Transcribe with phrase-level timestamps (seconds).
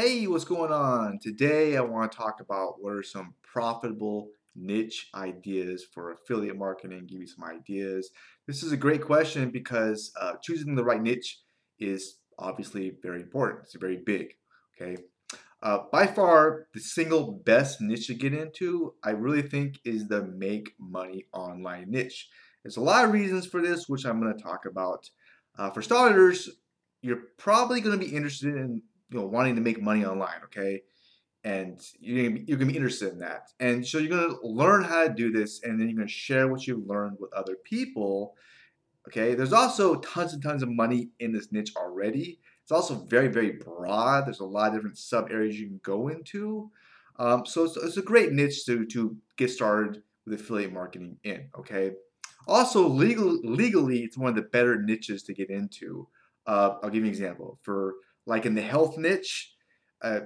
[0.00, 1.18] Hey, what's going on?
[1.20, 7.08] Today I want to talk about what are some profitable niche ideas for affiliate marketing,
[7.08, 8.08] give you some ideas.
[8.46, 11.40] This is a great question because uh, choosing the right niche
[11.80, 13.62] is obviously very important.
[13.64, 14.34] It's very big,
[14.80, 15.02] okay?
[15.64, 20.22] Uh, by far, the single best niche to get into, I really think, is the
[20.22, 22.28] make money online niche.
[22.62, 25.10] There's a lot of reasons for this, which I'm going to talk about.
[25.58, 26.48] Uh, for starters,
[27.02, 30.82] you're probably going to be interested in you know wanting to make money online, okay?
[31.44, 33.50] And you're gonna, be, you're gonna be interested in that.
[33.60, 36.66] And so you're gonna learn how to do this, and then you're gonna share what
[36.66, 38.34] you've learned with other people.
[39.06, 39.34] Okay.
[39.34, 42.40] There's also tons and tons of money in this niche already.
[42.62, 44.26] It's also very very broad.
[44.26, 46.70] There's a lot of different sub areas you can go into.
[47.18, 51.48] Um, so it's, it's a great niche to to get started with affiliate marketing in.
[51.58, 51.92] Okay.
[52.46, 56.08] Also, legal, legally, it's one of the better niches to get into.
[56.46, 57.58] Uh, I'll give you an example.
[57.62, 57.94] For
[58.28, 59.52] like in the health niche,
[60.02, 60.20] uh,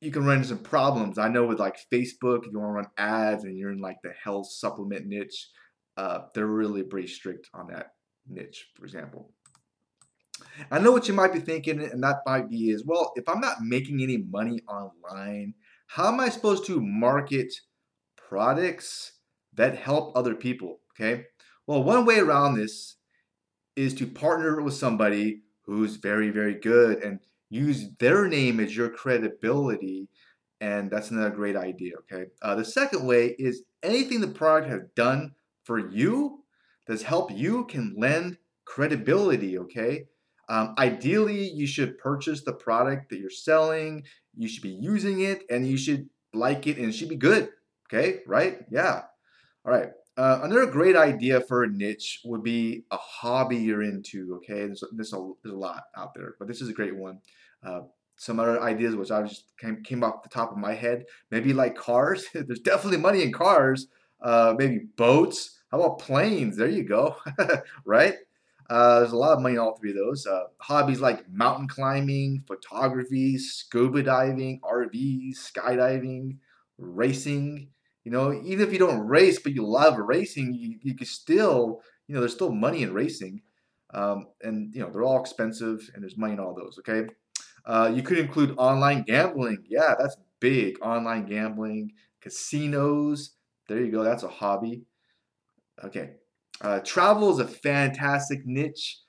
[0.00, 1.18] you can run into some problems.
[1.18, 3.96] I know with like Facebook, if you want to run ads and you're in like
[4.04, 5.48] the health supplement niche,
[5.96, 7.92] uh, they're really pretty strict on that
[8.28, 9.32] niche, for example.
[10.70, 13.40] I know what you might be thinking, and that might be is, well, if I'm
[13.40, 15.54] not making any money online,
[15.86, 17.52] how am I supposed to market
[18.16, 19.12] products
[19.54, 20.80] that help other people?
[20.92, 21.24] Okay.
[21.66, 22.96] Well, one way around this
[23.76, 28.88] is to partner with somebody who's very, very good and use their name as your
[28.88, 30.08] credibility.
[30.60, 32.30] And that's another great idea, okay?
[32.40, 36.44] Uh, the second way is anything the product has done for you
[36.86, 40.06] that's helped you can lend credibility, okay?
[40.48, 44.04] Um, ideally, you should purchase the product that you're selling,
[44.36, 47.50] you should be using it, and you should like it, and it should be good,
[47.88, 48.20] okay?
[48.26, 48.60] Right?
[48.70, 49.02] Yeah.
[49.64, 49.90] All right.
[50.16, 54.34] Uh, another great idea for a niche would be a hobby you're into.
[54.36, 57.18] Okay, there's, there's, a, there's a lot out there, but this is a great one.
[57.62, 57.80] Uh,
[58.16, 61.04] some other ideas which I just came, came off the top of my head.
[61.30, 62.26] Maybe like cars.
[62.34, 63.88] there's definitely money in cars.
[64.22, 65.58] Uh, maybe boats.
[65.70, 66.56] How about planes?
[66.56, 67.16] There you go.
[67.84, 68.14] right?
[68.68, 70.26] Uh, there's a lot of money in all three of those.
[70.26, 76.38] Uh, hobbies like mountain climbing, photography, scuba diving, RVs, skydiving,
[76.78, 77.68] racing.
[78.06, 81.82] You know, even if you don't race, but you love racing, you, you can still,
[82.06, 83.42] you know, there's still money in racing.
[83.92, 87.08] Um, and, you know, they're all expensive and there's money in all those, okay?
[87.64, 89.64] Uh, you could include online gambling.
[89.68, 90.80] Yeah, that's big.
[90.82, 93.32] Online gambling, casinos.
[93.68, 94.04] There you go.
[94.04, 94.84] That's a hobby.
[95.82, 96.12] Okay.
[96.60, 99.00] Uh, travel is a fantastic niche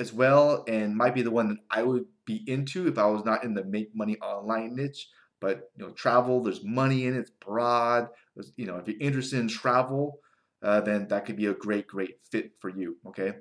[0.00, 3.24] as well and might be the one that I would be into if I was
[3.24, 5.06] not in the make money online niche.
[5.42, 8.08] But you know, travel, there's money in it, it's broad.
[8.36, 10.20] There's, you know, if you're interested in travel,
[10.62, 12.96] uh, then that could be a great, great fit for you.
[13.08, 13.32] Okay,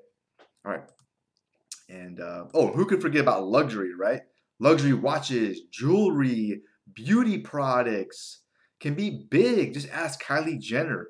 [0.66, 0.84] all right.
[1.88, 4.22] And uh, oh, who could forget about luxury, right?
[4.60, 6.62] Luxury watches, jewelry,
[6.94, 8.42] beauty products
[8.80, 9.76] can be big.
[9.76, 11.10] Just ask Kylie Jenner,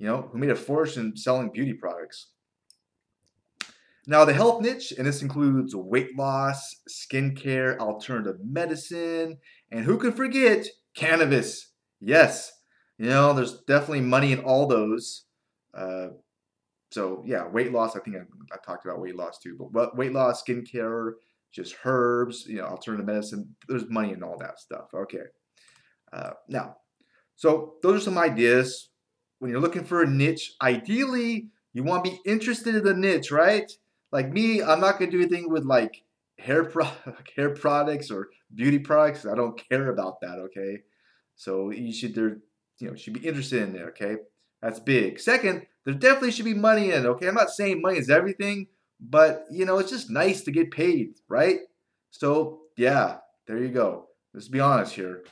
[0.00, 2.32] you know, who made a fortune selling beauty products.
[4.10, 9.36] Now, the health niche, and this includes weight loss, skincare, alternative medicine,
[9.70, 11.72] and who can forget cannabis?
[12.00, 12.50] Yes,
[12.96, 15.26] you know, there's definitely money in all those.
[15.76, 16.06] Uh,
[16.90, 18.20] so, yeah, weight loss, I think I,
[18.50, 21.10] I, talked about weight loss too, but weight loss, skincare,
[21.52, 24.86] just herbs, you know, alternative medicine, there's money in all that stuff.
[24.94, 25.24] Okay.
[26.14, 26.76] Uh, now,
[27.36, 28.88] so those are some ideas.
[29.38, 33.30] When you're looking for a niche, ideally, you want to be interested in the niche,
[33.30, 33.70] right?
[34.12, 36.02] Like me, I'm not gonna do anything with like
[36.38, 36.86] hair pro
[37.36, 39.26] hair products or beauty products.
[39.26, 40.38] I don't care about that.
[40.38, 40.82] Okay,
[41.36, 42.38] so you should there
[42.78, 43.82] you know should be interested in it.
[43.88, 44.16] Okay,
[44.62, 45.20] that's big.
[45.20, 47.06] Second, there definitely should be money in.
[47.06, 48.68] Okay, I'm not saying money is everything,
[49.00, 51.60] but you know it's just nice to get paid, right?
[52.10, 54.08] So yeah, there you go.
[54.32, 55.24] Let's be honest here.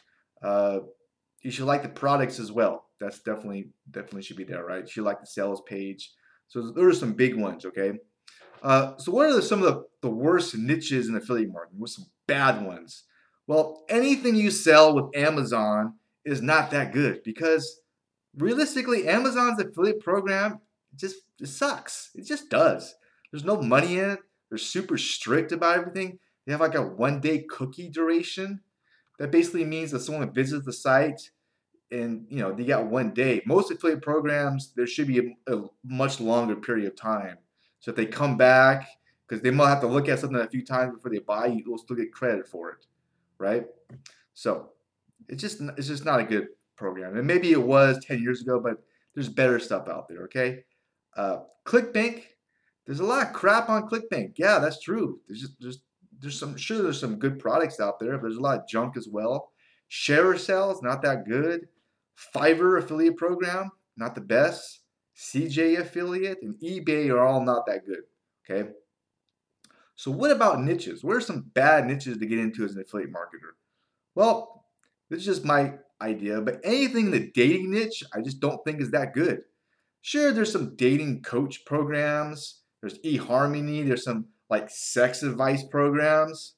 [0.42, 0.80] Uh,
[1.42, 2.86] you should like the products as well.
[3.00, 4.82] That's definitely definitely should be there, right?
[4.82, 6.12] You should like the sales page.
[6.48, 7.64] So there are some big ones.
[7.64, 7.92] Okay.
[8.66, 11.78] Uh, so what are the, some of the, the worst niches in affiliate marketing?
[11.78, 13.04] What's some bad ones?
[13.46, 15.94] Well, anything you sell with Amazon
[16.24, 17.80] is not that good because
[18.36, 20.58] realistically, Amazon's affiliate program
[20.96, 22.10] just it sucks.
[22.16, 22.96] It just does.
[23.30, 24.18] There's no money in it.
[24.48, 26.18] They're super strict about everything.
[26.44, 28.62] They have like a one day cookie duration.
[29.20, 31.30] That basically means that someone visits the site
[31.92, 33.42] and you know they got one day.
[33.46, 37.38] Most affiliate programs there should be a, a much longer period of time
[37.80, 38.88] so if they come back,
[39.26, 41.62] because they might have to look at something a few times before they buy, you
[41.66, 42.86] will still get credit for it,
[43.38, 43.66] right?
[44.34, 44.70] So
[45.28, 47.16] it's just it's just not a good program.
[47.16, 48.82] And maybe it was 10 years ago, but
[49.14, 50.64] there's better stuff out there, okay?
[51.16, 52.22] Uh, ClickBank,
[52.86, 54.34] there's a lot of crap on ClickBank.
[54.36, 55.20] Yeah, that's true.
[55.26, 55.80] There's just there's
[56.20, 58.96] there's some sure there's some good products out there, but there's a lot of junk
[58.96, 59.52] as well.
[59.90, 61.68] ShareASale is not that good.
[62.34, 64.80] Fiverr affiliate program, not the best.
[65.16, 68.02] CJ affiliate and eBay are all not that good.
[68.48, 68.70] Okay.
[69.96, 71.02] So what about niches?
[71.02, 73.54] What are some bad niches to get into as an affiliate marketer?
[74.14, 74.66] Well,
[75.08, 78.80] this is just my idea, but anything in the dating niche, I just don't think
[78.80, 79.42] is that good.
[80.02, 82.60] Sure, there's some dating coach programs.
[82.80, 83.86] There's eHarmony.
[83.86, 86.54] There's some like sex advice programs.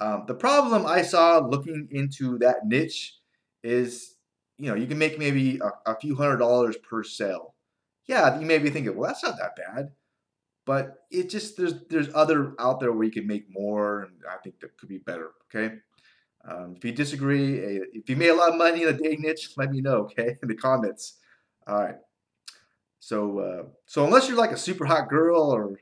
[0.00, 3.18] Um, the problem I saw looking into that niche
[3.62, 4.16] is,
[4.56, 7.54] you know, you can make maybe a, a few hundred dollars per sale.
[8.06, 9.90] Yeah, you may be thinking, well, that's not that bad,
[10.66, 14.36] but it just there's there's other out there where you can make more, and I
[14.42, 15.30] think that could be better.
[15.54, 15.76] Okay.
[16.48, 19.22] Um, if you disagree, eh, if you made a lot of money in a dating
[19.22, 21.18] niche, let me know, okay, in the comments.
[21.66, 21.96] All right.
[22.98, 25.76] So, uh, so unless you're like a super hot girl or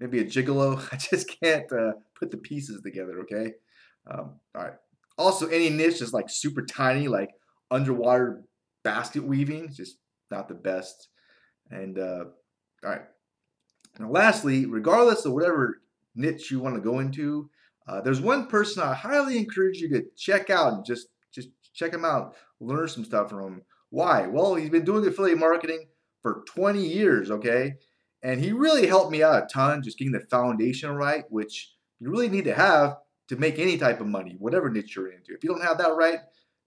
[0.00, 0.82] maybe a gigolo.
[0.92, 3.52] I just can't uh, put the pieces together, okay?
[4.10, 4.74] Um, all right.
[5.16, 7.30] Also, any niche is like super tiny, like
[7.70, 8.42] underwater
[8.82, 9.98] basket weaving, just
[10.30, 11.08] not the best.
[11.70, 12.24] And uh,
[12.84, 13.02] all right.
[13.98, 15.80] Now, lastly, regardless of whatever
[16.14, 17.50] niche you want to go into,
[17.88, 21.92] uh, there's one person I highly encourage you to check out and just just check
[21.92, 23.62] him out, learn some stuff from him.
[23.90, 24.26] Why?
[24.26, 25.86] Well, he's been doing affiliate marketing
[26.22, 27.74] for 20 years, okay?
[28.22, 32.10] And he really helped me out a ton, just getting the foundation right, which you
[32.10, 32.96] really need to have
[33.28, 35.34] to make any type of money, whatever niche you're into.
[35.34, 36.18] If you don't have that right,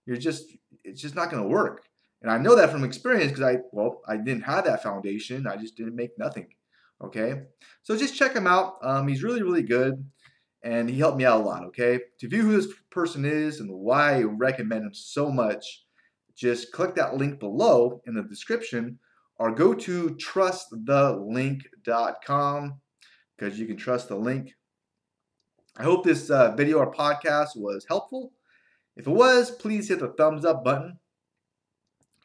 [0.06, 0.46] you're just
[0.82, 1.84] it's just not going to work.
[2.24, 5.46] And I know that from experience because I well I didn't have that foundation.
[5.46, 6.48] I just didn't make nothing.
[7.02, 7.42] Okay,
[7.82, 8.76] so just check him out.
[8.82, 10.02] Um, he's really really good,
[10.62, 11.64] and he helped me out a lot.
[11.64, 15.84] Okay, to view who this person is and why I recommend him so much,
[16.34, 18.98] just click that link below in the description
[19.36, 22.80] or go to trustthelink.com
[23.36, 24.54] because you can trust the link.
[25.76, 28.32] I hope this uh, video or podcast was helpful.
[28.96, 30.98] If it was, please hit the thumbs up button.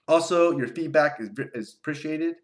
[0.10, 2.36] Also, your feedback is, is appreciated.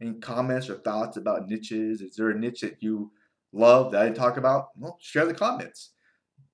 [0.00, 2.02] Any comments or thoughts about niches?
[2.02, 3.10] Is there a niche that you
[3.52, 4.68] love that I didn't talk about?
[4.76, 5.92] Well, share the comments.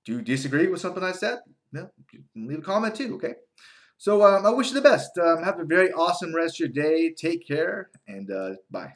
[0.05, 1.39] Do you disagree with something I said?
[1.73, 1.89] No,
[2.35, 3.35] leave a comment too, okay?
[3.97, 5.11] So um, I wish you the best.
[5.17, 7.13] Um, have a very awesome rest of your day.
[7.13, 8.93] Take care and uh, bye.